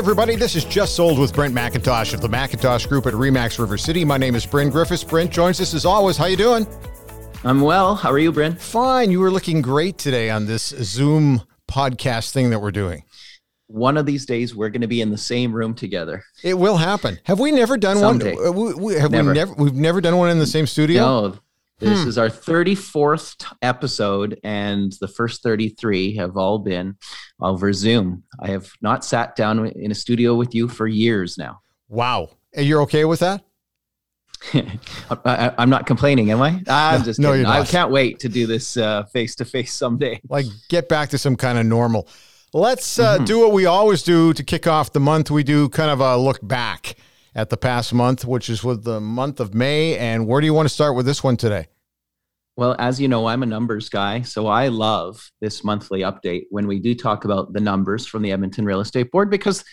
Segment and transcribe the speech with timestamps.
[0.00, 3.76] Everybody, this is Just Sold with Brent McIntosh of the McIntosh Group at Remax River
[3.76, 4.02] City.
[4.02, 5.04] My name is Bryn Griffiths.
[5.04, 6.16] Brent joins us as always.
[6.16, 6.66] How you doing?
[7.44, 7.94] I'm well.
[7.94, 8.56] How are you, Bryn?
[8.56, 9.10] Fine.
[9.10, 13.04] You were looking great today on this Zoom podcast thing that we're doing.
[13.66, 16.24] One of these days, we're going to be in the same room together.
[16.42, 17.18] It will happen.
[17.24, 18.36] Have we never done Someday.
[18.36, 18.54] one?
[18.54, 19.28] We, we, have Never.
[19.28, 19.52] we never?
[19.52, 21.02] We've never done one in the same studio.
[21.02, 21.38] No,
[21.80, 22.08] this Hmm.
[22.08, 26.96] is our 34th t- episode, and the first 33 have all been
[27.40, 28.22] over Zoom.
[28.40, 31.60] I have not sat down in a studio with you for years now.
[31.88, 32.28] Wow.
[32.54, 33.42] And you're okay with that?
[35.24, 36.62] I, am not complaining, am I?
[36.68, 37.46] I'm No, just no, kidding.
[37.46, 38.76] I can't wait to do this
[39.12, 40.20] face to face someday.
[40.28, 42.08] Like, get back to some kind of normal.
[42.52, 43.24] Let's uh, Mm-hmm.
[43.26, 45.30] do what we always do to kick off the month.
[45.30, 46.96] We do kind of a look back
[47.34, 49.96] at the past month, which is with the month of May.
[49.96, 51.68] And where do you want to start with this one today?
[52.56, 56.66] Well, as you know, I'm a numbers guy, so I love this monthly update when
[56.66, 59.64] we do talk about the numbers from the Edmonton Real Estate Board because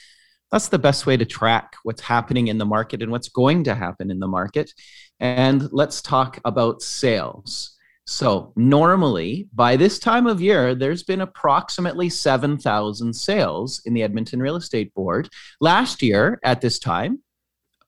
[0.52, 3.76] that's the best way to track what's happening in the market and what's going to
[3.76, 4.72] happen in the market.
[5.20, 7.78] And let's talk about sales.
[8.06, 14.40] So, normally by this time of year, there's been approximately 7,000 sales in the Edmonton
[14.40, 15.28] Real Estate Board.
[15.60, 17.22] Last year, at this time,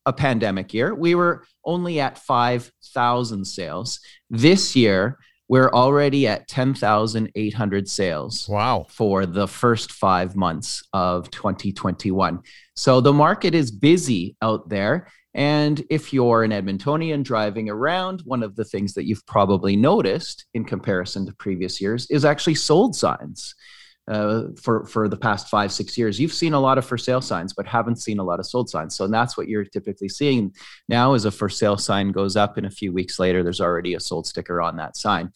[0.09, 3.99] a pandemic year, we were only at 5,000 sales.
[4.29, 8.85] This year, we're already at 10,800 sales Wow.
[8.89, 12.39] for the first five months of 2021.
[12.75, 15.07] So the market is busy out there.
[15.33, 20.45] And if you're an Edmontonian driving around, one of the things that you've probably noticed
[20.53, 23.55] in comparison to previous years is actually sold signs.
[24.09, 27.21] Uh, for for the past five six years, you've seen a lot of for sale
[27.21, 28.95] signs, but haven't seen a lot of sold signs.
[28.95, 30.51] So that's what you're typically seeing
[30.87, 31.13] now.
[31.13, 33.99] Is a for sale sign goes up, and a few weeks later, there's already a
[33.99, 35.31] sold sticker on that sign.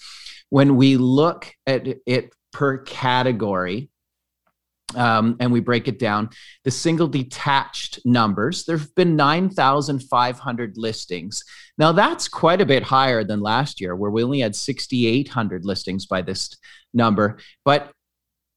[0.50, 3.90] When we look at it per category,
[4.96, 6.30] um, and we break it down,
[6.64, 11.44] the single detached numbers, there have been 9,500 listings.
[11.78, 16.06] Now, that's quite a bit higher than last year, where we only had 6,800 listings
[16.06, 16.56] by this
[16.94, 17.38] number.
[17.66, 17.92] But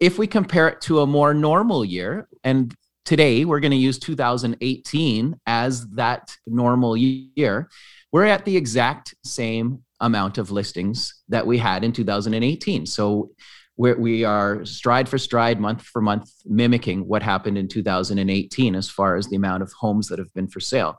[0.01, 2.75] if we compare it to a more normal year, and
[3.05, 7.71] today we're going to use 2018 as that normal year,
[8.12, 12.87] we're at the exact same amount of listings that we had in 2018.
[12.87, 13.31] So
[13.77, 18.91] we're, we are stride for stride, month for month, mimicking what happened in 2018 as
[18.91, 20.99] far as the amount of homes that have been for sale.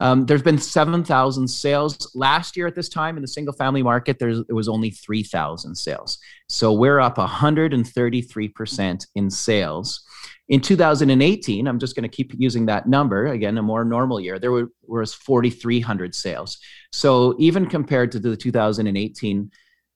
[0.00, 4.18] Um, there's been 7,000 sales last year at this time in the single family market.
[4.18, 6.18] There was only 3,000 sales.
[6.48, 10.04] So we're up 133% in sales.
[10.48, 14.38] In 2018, I'm just going to keep using that number again, a more normal year,
[14.38, 16.58] there were, was 4,300 sales.
[16.92, 19.50] So even compared to the 2018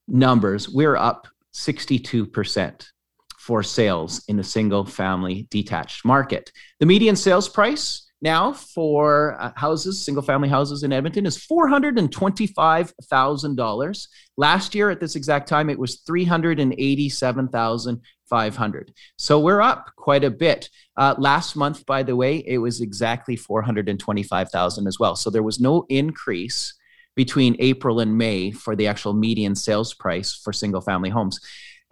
[0.09, 2.89] numbers, we're up 62%
[3.39, 6.53] for sales in the single family detached market.
[6.81, 14.09] The median sales price now for uh, houses, single family houses in Edmonton is $425,000.
[14.37, 18.93] Last year at this exact time, it was 387,500.
[19.19, 20.71] So we're up quite a bit.
[20.97, 25.17] Uh, last month, by the way, it was exactly 425,000 as well.
[25.17, 26.75] So there was no increase
[27.15, 31.39] between April and May for the actual median sales price for single family homes.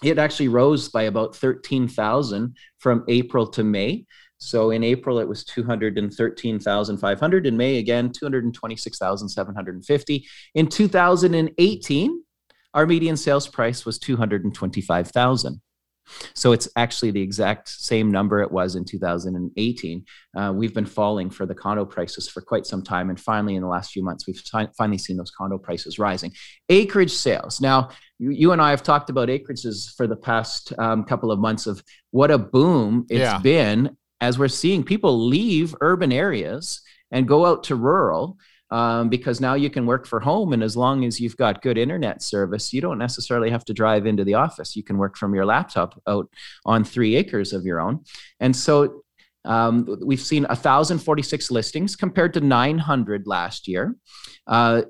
[0.03, 4.07] It actually rose by about 13,000 from April to May.
[4.39, 7.47] So in April, it was 213,500.
[7.47, 10.27] In May, again, 226,750.
[10.55, 12.25] In 2018,
[12.75, 15.61] our median sales price was 225,000.
[16.35, 20.05] So it's actually the exact same number it was in 2018.
[20.37, 23.11] Uh, we've been falling for the condo prices for quite some time.
[23.11, 26.33] And finally, in the last few months, we've t- finally seen those condo prices rising.
[26.69, 27.61] Acreage sales.
[27.61, 31.39] Now, you, you and I have talked about acreages for the past um, couple of
[31.39, 33.39] months of what a boom it's yeah.
[33.39, 38.37] been as we're seeing people leave urban areas and go out to rural
[38.71, 40.53] um, because now you can work for home.
[40.53, 44.07] And as long as you've got good internet service, you don't necessarily have to drive
[44.07, 44.77] into the office.
[44.77, 46.29] You can work from your laptop out
[46.65, 48.05] on three acres of your own.
[48.39, 49.03] And so
[49.45, 53.97] um, we've seen 1,046 listings compared to 900 last year.
[54.47, 54.83] Uh,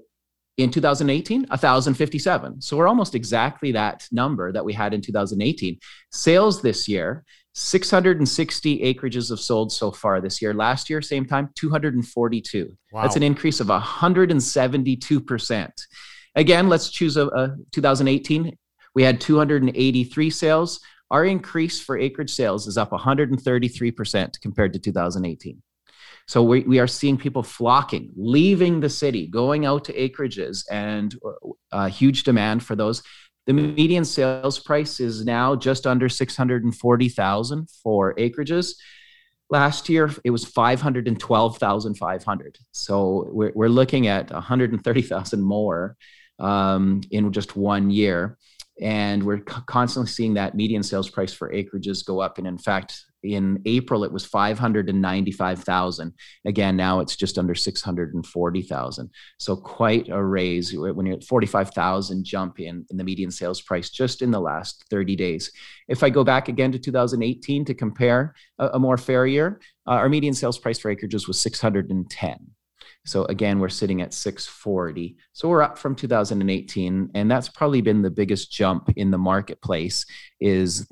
[0.58, 2.60] in 2018, 1,057.
[2.60, 5.78] So we're almost exactly that number that we had in 2018.
[6.12, 7.24] Sales this year,
[7.60, 10.54] 660 acreages have sold so far this year.
[10.54, 12.72] Last year, same time, 242.
[12.92, 13.02] Wow.
[13.02, 15.70] That's an increase of 172%.
[16.36, 18.56] Again, let's choose a, a 2018.
[18.94, 20.80] We had 283 sales.
[21.10, 25.62] Our increase for acreage sales is up 133% compared to 2018.
[26.26, 31.14] So we, we are seeing people flocking, leaving the city, going out to acreages, and
[31.72, 33.02] uh, huge demand for those.
[33.46, 38.74] The median sales price is now just under 640,000 for acreages.
[39.48, 42.58] Last year it was 512,500.
[42.70, 45.96] So we're, we're looking at 130,000 more
[46.38, 48.38] um, in just one year.
[48.80, 52.38] And we're constantly seeing that median sales price for acreages go up.
[52.38, 56.12] And in fact, in April it was 595,000.
[56.44, 59.10] Again, now it's just under 640,000.
[59.38, 63.90] So quite a raise when you're at 45,000 jump in in the median sales price
[63.90, 65.50] just in the last 30 days.
[65.88, 69.92] If I go back again to 2018 to compare a, a more fair year, uh,
[69.92, 72.50] our median sales price for acreages was 610.
[73.06, 75.16] So again, we're sitting at 640.
[75.32, 80.04] So we're up from 2018, and that's probably been the biggest jump in the marketplace
[80.40, 80.86] is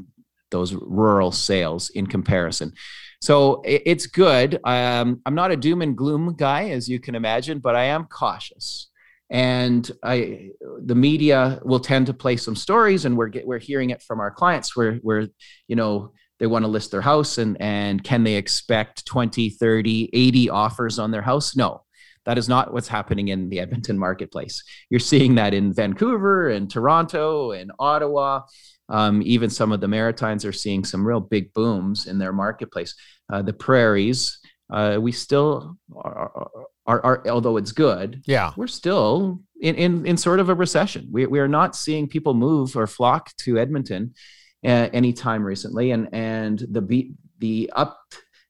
[0.50, 2.72] those rural sales in comparison.
[3.20, 4.60] So it's good.
[4.64, 8.04] Um, I'm not a doom and gloom guy, as you can imagine, but I am
[8.04, 8.88] cautious.
[9.30, 10.50] And I,
[10.84, 14.30] the media will tend to play some stories, and we're we're hearing it from our
[14.30, 15.28] clients, where where
[15.66, 20.10] you know they want to list their house, and and can they expect 20, 30,
[20.12, 21.54] 80 offers on their house?
[21.56, 21.82] No,
[22.28, 24.62] that is not what's happening in the Edmonton marketplace.
[24.90, 28.42] You're seeing that in Vancouver and Toronto and Ottawa.
[28.90, 32.94] Um, even some of the Maritimes are seeing some real big booms in their marketplace.
[33.32, 34.40] Uh, the prairies,
[34.70, 36.50] uh, we still are,
[36.86, 41.08] are, are, although it's good, yeah, we're still in, in, in sort of a recession.
[41.10, 44.12] We, we are not seeing people move or flock to Edmonton
[44.66, 45.92] uh, anytime recently.
[45.92, 47.72] And, and the, the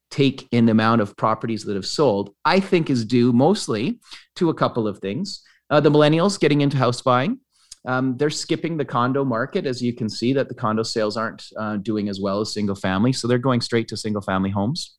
[0.09, 4.01] uptake in the amount of properties that have sold, I think is due mostly
[4.37, 5.43] to a couple of things.
[5.71, 7.41] Uh, the millennials getting into house buying,
[7.87, 11.45] um, they're skipping the condo market, as you can see that the condo sales aren't
[11.59, 13.13] uh, doing as well as single family.
[13.13, 14.97] So they're going straight to single family homes.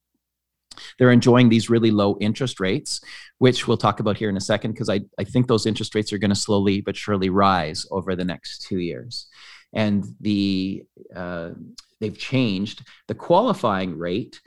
[0.97, 3.01] They're enjoying these really low interest rates,
[3.39, 6.13] which we'll talk about here in a second, because I, I think those interest rates
[6.13, 9.27] are going to slowly but surely rise over the next two years.
[9.73, 10.83] And the
[11.15, 11.51] uh,
[11.99, 14.39] they've changed the qualifying rate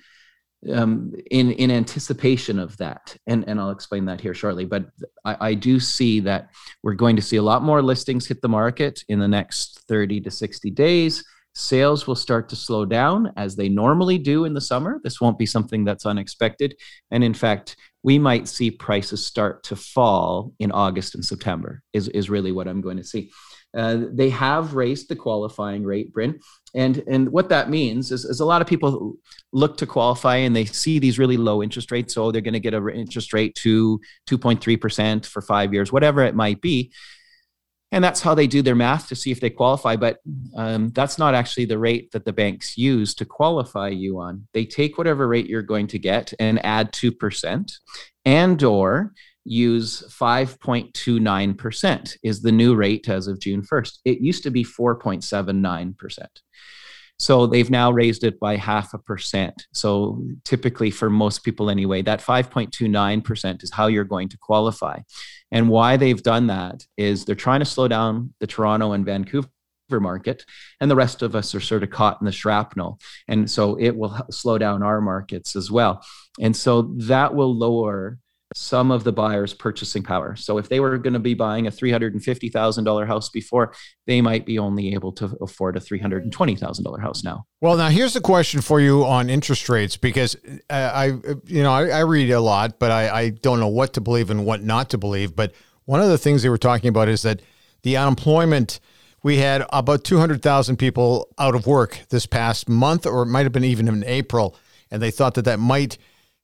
[0.71, 4.65] um, in in anticipation of that, and and I'll explain that here shortly.
[4.65, 4.87] But
[5.25, 6.51] I, I, do see that
[6.83, 10.21] we're going to see a lot more listings hit the market in the next 30
[10.21, 11.25] to 60 days.
[11.55, 15.01] Sales will start to slow down as they normally do in the summer.
[15.03, 16.77] This won't be something that's unexpected,
[17.11, 21.83] and in fact, we might see prices start to fall in August and September.
[21.93, 23.33] Is is really what I'm going to see.
[23.75, 26.41] Uh, they have raised the qualifying rate, Bryn.
[26.75, 29.15] And, and what that means is, is a lot of people
[29.53, 32.15] look to qualify and they see these really low interest rates.
[32.15, 36.35] So they're going to get an interest rate to 2.3% for five years, whatever it
[36.35, 36.93] might be.
[37.93, 39.97] And that's how they do their math to see if they qualify.
[39.97, 40.21] But
[40.57, 44.49] um, that's not actually the rate that the banks use to qualify you on.
[44.55, 47.73] They take whatever rate you're going to get and add 2%
[48.25, 49.13] and or
[49.45, 53.99] use 5.29% is the new rate as of June 1st.
[54.05, 56.27] It used to be 4.79%.
[57.19, 59.67] So they've now raised it by half a percent.
[59.73, 64.99] So typically for most people anyway, that 5.29% is how you're going to qualify.
[65.53, 69.49] And why they've done that is they're trying to slow down the Toronto and Vancouver
[69.93, 70.47] market,
[70.81, 72.99] and the rest of us are sort of caught in the shrapnel.
[73.29, 76.03] And so it will slow down our markets as well.
[76.41, 78.19] And so that will lower
[78.55, 80.37] some of the buyers' purchasing power.
[80.37, 83.73] So if they were going to be buying a $350,000 house before,
[84.07, 87.47] they might be only able to afford a $320,000 house now.
[87.61, 90.37] Well, now here's the question for you on interest rates because
[90.71, 91.07] uh, I,
[91.47, 94.31] you know, I, I, read a lot, but I, I don't know what to believe
[94.31, 95.37] and what not to believe.
[95.37, 95.53] But
[95.85, 97.41] one of the things they were talking about is that
[97.83, 98.81] the unemployment
[99.23, 103.53] we had about 200,000 people out of work this past month, or it might have
[103.53, 104.57] been even in April.
[104.91, 105.97] And they thought that that might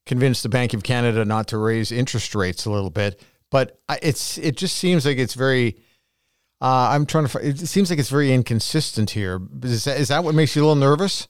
[0.09, 3.23] convince the Bank of Canada not to raise interest rates a little bit.
[3.51, 5.77] But it's it just seems like it's very.
[6.61, 7.47] Uh, I'm trying to.
[7.47, 9.41] It seems like it's very inconsistent here.
[9.63, 11.29] Is that, is that what makes you a little nervous?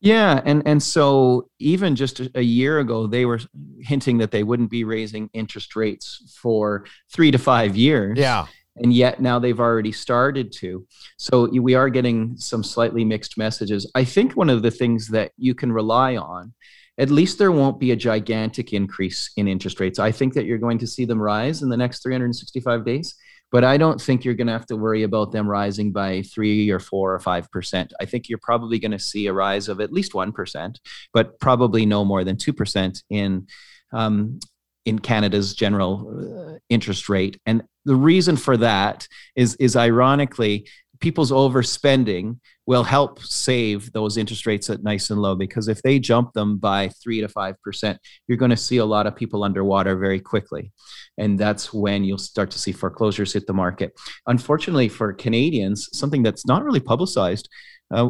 [0.00, 3.40] Yeah, and and so even just a year ago, they were
[3.80, 8.18] hinting that they wouldn't be raising interest rates for three to five years.
[8.18, 10.86] Yeah, and yet now they've already started to.
[11.18, 13.90] So we are getting some slightly mixed messages.
[13.94, 16.54] I think one of the things that you can rely on
[16.98, 19.98] at least there won't be a gigantic increase in interest rates.
[19.98, 23.14] I think that you're going to see them rise in the next 365 days,
[23.50, 26.70] but I don't think you're going to have to worry about them rising by three
[26.70, 27.92] or four or five percent.
[28.00, 30.80] I think you're probably going to see a rise of at least one percent,
[31.12, 33.46] but probably no more than two percent in
[33.92, 34.40] um,
[34.84, 37.38] in Canada's general uh, interest rate.
[37.46, 39.06] And the reason for that
[39.36, 40.68] is is ironically
[41.02, 45.98] people's overspending will help save those interest rates at nice and low because if they
[45.98, 49.44] jump them by three to five percent, you're going to see a lot of people
[49.44, 50.72] underwater very quickly.
[51.18, 53.92] And that's when you'll start to see foreclosures hit the market.
[54.26, 57.48] Unfortunately for Canadians, something that's not really publicized,
[57.92, 58.08] uh,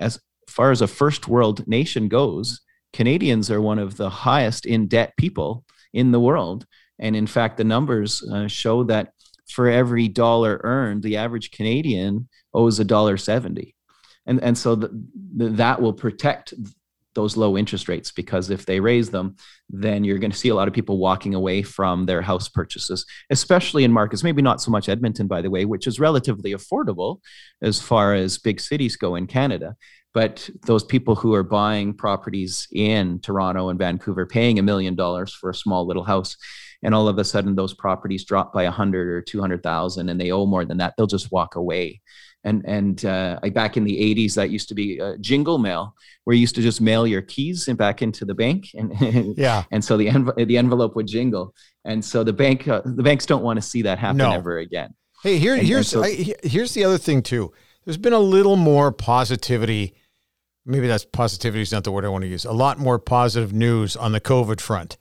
[0.00, 0.18] as
[0.48, 5.12] far as a first world nation goes, Canadians are one of the highest in debt
[5.16, 6.66] people in the world.
[6.98, 9.12] And in fact, the numbers uh, show that
[9.50, 13.74] for every dollar earned, the average Canadian owes a dollar seventy,
[14.26, 14.90] and and so the,
[15.36, 16.54] the, that will protect
[17.14, 19.36] those low interest rates because if they raise them,
[19.68, 23.04] then you're going to see a lot of people walking away from their house purchases,
[23.30, 27.20] especially in markets, maybe not so much Edmonton, by the way, which is relatively affordable
[27.62, 29.74] as far as big cities go in Canada.
[30.12, 35.32] But those people who are buying properties in Toronto and Vancouver, paying a million dollars
[35.32, 36.36] for a small little house,
[36.82, 40.08] and all of a sudden those properties drop by a hundred or two hundred thousand,
[40.08, 42.00] and they owe more than that, they'll just walk away.
[42.42, 45.94] And and uh, like back in the '80s, that used to be a jingle mail,
[46.24, 48.94] where you used to just mail your keys and back into the bank, and
[49.36, 53.02] yeah, and so the env- the envelope would jingle, and so the bank uh, the
[53.02, 54.32] banks don't want to see that happen no.
[54.32, 54.94] ever again.
[55.22, 57.52] Hey, here and, here's and so, I, here's the other thing too.
[57.84, 59.94] There's been a little more positivity.
[60.64, 62.44] Maybe that's positivity is not the word I want to use.
[62.44, 64.96] A lot more positive news on the COVID front.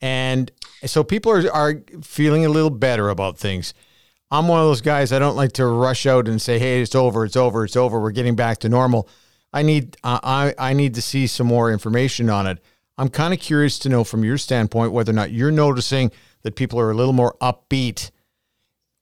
[0.00, 0.50] And
[0.86, 3.74] so people are, are feeling a little better about things.
[4.30, 6.94] I'm one of those guys, I don't like to rush out and say, hey, it's
[6.94, 9.08] over, it's over, it's over, we're getting back to normal.
[9.52, 12.58] I need, uh, I, I need to see some more information on it.
[12.96, 16.10] I'm kind of curious to know from your standpoint whether or not you're noticing
[16.42, 18.10] that people are a little more upbeat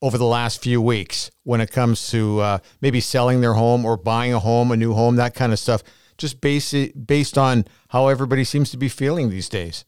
[0.02, 3.96] over the last few weeks when it comes to uh, maybe selling their home or
[3.96, 5.82] buying a home, a new home, that kind of stuff,
[6.18, 6.74] just based,
[7.06, 9.84] based on how everybody seems to be feeling these days.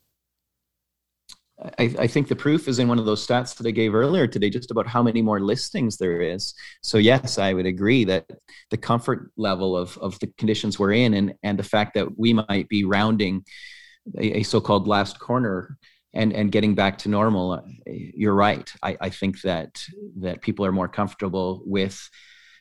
[1.79, 4.27] I, I, think the proof is in one of those stats that I gave earlier
[4.27, 6.53] today, just about how many more listings there is.
[6.81, 8.29] So yes, I would agree that
[8.69, 12.33] the comfort level of, of the conditions we're in and, and the fact that we
[12.33, 13.45] might be rounding
[14.17, 15.77] a, a so-called last corner
[16.13, 18.69] and, and getting back to normal, uh, you're right.
[18.83, 19.81] I, I think that
[20.17, 22.09] that people are more comfortable with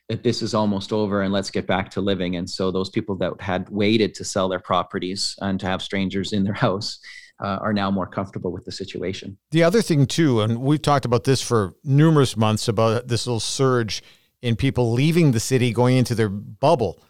[0.08, 2.36] that this is almost over and let's get back to living.
[2.36, 6.32] And so those people that had waited to sell their properties and to have strangers
[6.32, 6.98] in their house
[7.42, 9.36] uh, are now more comfortable with the situation.
[9.50, 13.40] The other thing, too, and we've talked about this for numerous months about this little
[13.40, 14.02] surge
[14.40, 17.02] in people leaving the city, going into their bubble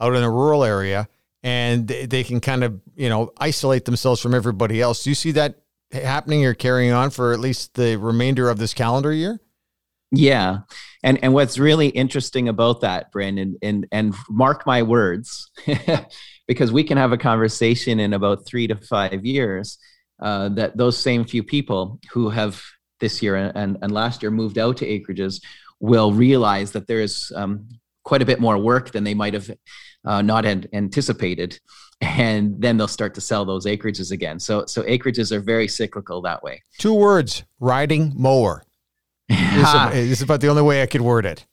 [0.00, 1.08] out in a rural area,
[1.42, 5.02] and they can kind of, you know, isolate themselves from everybody else.
[5.02, 5.60] Do you see that
[5.92, 9.40] happening or carrying on for at least the remainder of this calendar year?
[10.10, 10.60] Yeah.
[11.02, 15.50] And and what's really interesting about that, Brandon, and and mark my words,
[16.48, 19.78] because we can have a conversation in about three to five years
[20.20, 22.60] uh, that those same few people who have
[22.98, 25.40] this year and, and last year moved out to acreages
[25.78, 27.68] will realize that there is um,
[28.02, 29.48] quite a bit more work than they might have
[30.04, 31.60] uh, not had anticipated.
[32.00, 34.40] And then they'll start to sell those acreages again.
[34.40, 36.62] So so acreages are very cyclical that way.
[36.78, 38.64] Two words riding mower.
[39.28, 41.44] This, is about the only way i could word it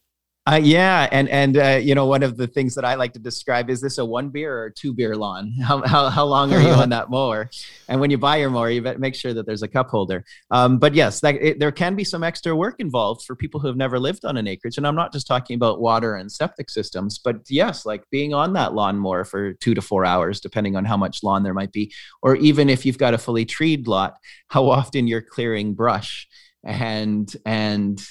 [0.48, 3.20] Uh, yeah, and and uh, you know one of the things that I like to
[3.20, 5.54] describe is this a one beer or two beer lawn?
[5.64, 7.50] How, how, how long are you on that mower?
[7.88, 10.24] And when you buy your mower, you better make sure that there's a cup holder.
[10.52, 13.68] Um, but yes, that, it, there can be some extra work involved for people who
[13.68, 14.78] have never lived on an acreage.
[14.78, 18.54] And I'm not just talking about water and septic systems, but yes, like being on
[18.54, 21.92] that lawnmower for two to four hours, depending on how much lawn there might be,
[22.22, 24.18] or even if you've got a fully treed lot,
[24.50, 26.28] how often you're clearing brush
[26.66, 28.02] and and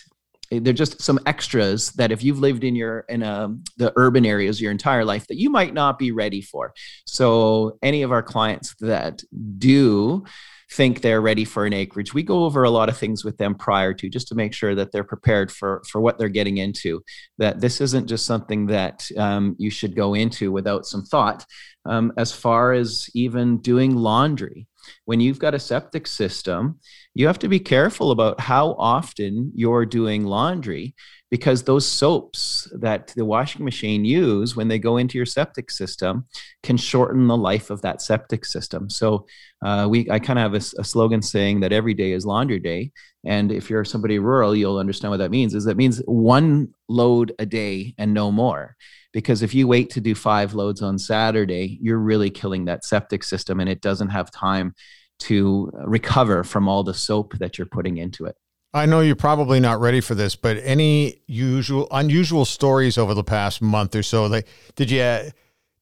[0.59, 4.61] they're just some extras that if you've lived in your in a, the urban areas
[4.61, 6.73] your entire life that you might not be ready for.
[7.07, 9.23] So any of our clients that
[9.59, 10.25] do
[10.73, 13.55] think they're ready for an acreage we go over a lot of things with them
[13.55, 17.03] prior to just to make sure that they're prepared for for what they're getting into.
[17.39, 21.45] That this isn't just something that um, you should go into without some thought.
[21.87, 24.67] Um, as far as even doing laundry
[25.05, 26.79] when you've got a septic system
[27.15, 30.95] you have to be careful about how often you're doing laundry
[31.31, 36.27] because those soaps that the washing machine use when they go into your septic system
[36.63, 38.89] can shorten the life of that septic system.
[38.91, 39.27] So
[39.65, 42.61] uh, we i kind of have a, a, slogan saying that every day is laundry
[42.61, 42.93] day.
[43.25, 47.33] And if you're somebody rural you'll understand what that means is that means one load
[47.39, 48.77] a day and no more.
[49.13, 53.25] Because if you wait to do five loads on saturday you're really killing that septic
[53.25, 54.75] system and it doesn't have time
[55.21, 58.37] to recover from all the soap that you're putting into it.
[58.75, 63.23] I know you're probably not ready for this, but any usual unusual stories over the
[63.23, 64.27] past month or so?
[64.27, 65.31] Like, did you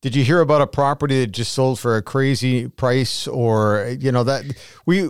[0.02, 4.12] did you hear about a property that just sold for a crazy price, or you
[4.12, 4.44] know that
[4.84, 5.08] we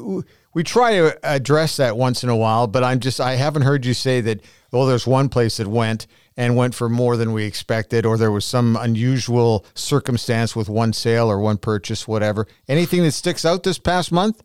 [0.54, 3.84] we try to address that once in a while, but I'm just I haven't heard
[3.84, 4.44] you say that.
[4.72, 8.30] Oh, there's one place that went and went for more than we expected, or there
[8.30, 12.46] was some unusual circumstance with one sale or one purchase, whatever.
[12.68, 14.40] Anything that sticks out this past month?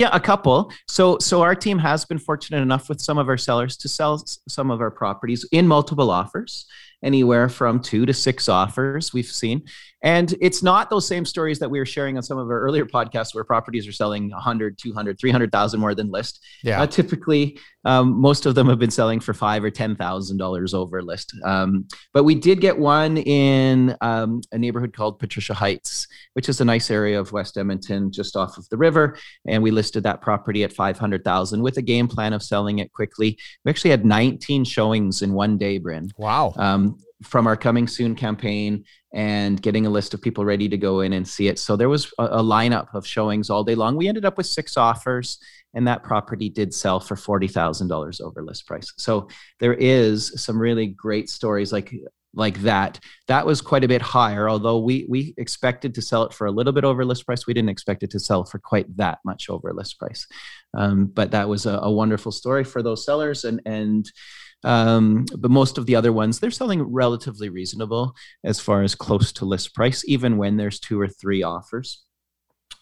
[0.00, 0.72] Yeah, a couple.
[0.88, 4.16] So, so our team has been fortunate enough with some of our sellers to sell
[4.48, 6.64] some of our properties in multiple offers
[7.02, 9.62] anywhere from two to six offers we've seen.
[10.02, 12.86] And it's not those same stories that we were sharing on some of our earlier
[12.86, 16.42] podcasts where properties are selling 100, 200, 300,000 more than list.
[16.62, 16.80] Yeah.
[16.80, 21.34] Uh, typically, um, most of them have been selling for five or $10,000 over list.
[21.44, 26.60] Um, but we did get one in um, a neighborhood called Patricia Heights, which is
[26.60, 29.18] a nice area of West Edmonton, just off of the river.
[29.46, 33.38] And we listed that property at 500,000 with a game plan of selling it quickly.
[33.64, 36.10] We actually had 19 showings in one day, Bryn.
[36.16, 36.54] Wow.
[37.22, 41.12] From our coming soon campaign and getting a list of people ready to go in
[41.12, 41.58] and see it.
[41.58, 43.96] So there was a, a, lineup of showings all day long.
[43.96, 45.38] We ended up with six offers,
[45.74, 48.92] and that property did sell for forty thousand dollars over list price.
[48.96, 49.28] So
[49.58, 51.92] there is some really great stories like
[52.34, 53.00] like that.
[53.26, 56.52] That was quite a bit higher, although we we expected to sell it for a
[56.52, 57.46] little bit over list price.
[57.46, 60.26] We didn't expect it to sell for quite that much over list price.
[60.74, 64.10] Um, but that was a, a wonderful story for those sellers, and and
[64.64, 69.32] um, but most of the other ones, they're selling relatively reasonable as far as close
[69.32, 72.02] to list price, even when there's two or three offers.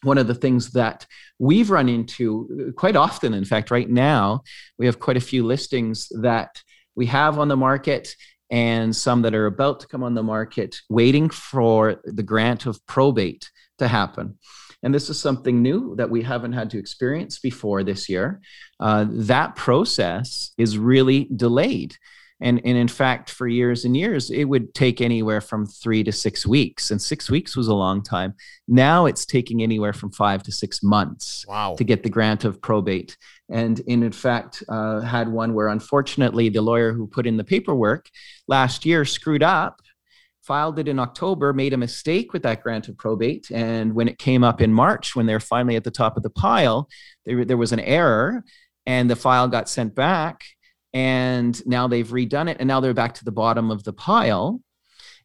[0.03, 1.07] One of the things that
[1.39, 4.43] we've run into uh, quite often, in fact, right now,
[4.79, 6.63] we have quite a few listings that
[6.95, 8.15] we have on the market
[8.51, 12.85] and some that are about to come on the market, waiting for the grant of
[12.87, 14.39] probate to happen
[14.83, 18.41] and this is something new that we haven't had to experience before this year,
[18.81, 21.97] uh, that process is really delayed.
[22.41, 26.13] And, and in fact, for years and years, it would take anywhere from three to
[26.13, 26.93] six weeks.
[26.93, 28.35] And six weeks was a long time.
[28.69, 31.75] Now it's taking anywhere from five to six months wow.
[31.77, 33.17] to get the grant of probate.
[33.51, 37.45] And in, in fact, uh, had one where unfortunately the lawyer who put in the
[37.45, 38.09] paperwork
[38.47, 39.81] last year screwed up
[40.49, 43.51] filed it in October, made a mistake with that grant of probate.
[43.51, 46.31] And when it came up in March, when they're finally at the top of the
[46.31, 46.89] pile,
[47.27, 48.43] there, there was an error
[48.87, 50.45] and the file got sent back.
[50.95, 52.57] And now they've redone it.
[52.61, 54.63] And now they're back to the bottom of the pile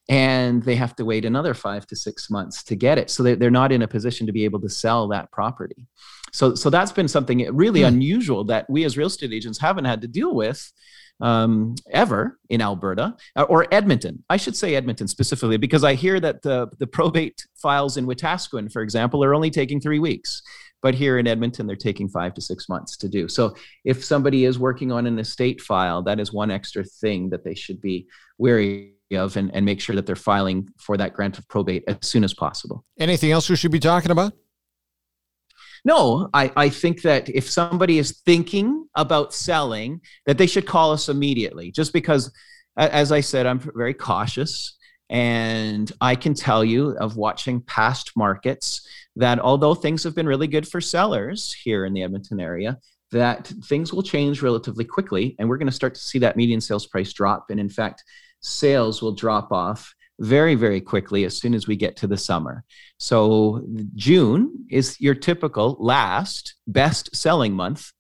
[0.10, 3.10] and they have to wait another five to six months to get it.
[3.10, 5.88] So they're not in a position to be able to sell that property.
[6.34, 7.88] So, so that's been something really mm.
[7.88, 10.70] unusual that we as real estate agents haven't had to deal with
[11.24, 14.24] um, ever in Alberta uh, or Edmonton.
[14.30, 18.72] I should say Edmonton specifically because I hear that the, the probate files in Wetaskiwin,
[18.72, 20.44] for example, are only taking three weeks.
[20.82, 23.30] But here in Edmonton, they're taking five to six months to do.
[23.30, 23.56] So
[23.86, 27.56] if somebody is working on an estate file, that is one extra thing that they
[27.56, 28.06] should be
[28.38, 31.98] wary of and, and make sure that they're filing for that grant of probate as
[32.02, 32.84] soon as possible.
[33.00, 34.34] Anything else we should be talking about?
[35.86, 40.91] No, I, I think that if somebody is thinking about selling, that they should call
[40.93, 41.72] us immediately.
[41.72, 42.32] Just because,
[42.78, 44.78] as I said, I'm very cautious.
[45.10, 50.48] And I can tell you of watching past markets that although things have been really
[50.48, 52.80] good for sellers here in the Edmonton area,
[53.12, 56.60] that things will change relatively quickly and we're going to start to see that median
[56.60, 57.46] sales price drop.
[57.50, 58.04] And in fact,
[58.39, 62.63] sales will drop off very, very quickly as soon as we get to the summer.
[62.97, 67.91] So, June is your typical last best selling month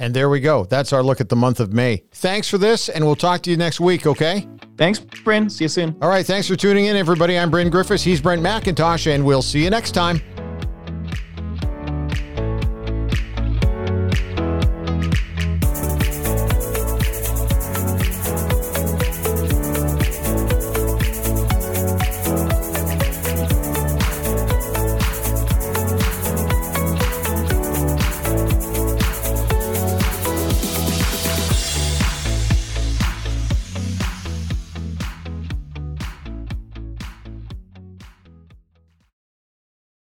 [0.00, 0.64] And there we go.
[0.64, 2.02] That's our look at the month of May.
[2.12, 4.48] Thanks for this, and we'll talk to you next week, okay?
[4.78, 5.50] Thanks, Bryn.
[5.50, 5.94] See you soon.
[6.00, 6.24] All right.
[6.24, 7.38] Thanks for tuning in, everybody.
[7.38, 8.02] I'm Bryn Griffiths.
[8.02, 10.22] He's Brent McIntosh, and we'll see you next time.